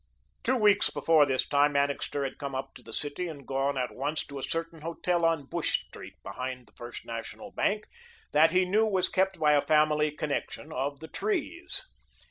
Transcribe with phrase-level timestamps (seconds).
[0.41, 3.77] Two weeks before this time, Annixter had come up to the city and had gone
[3.77, 7.85] at once to a certain hotel on Bush Street, behind the First National Bank,
[8.31, 11.85] that he knew was kept by a family connection of the Trees.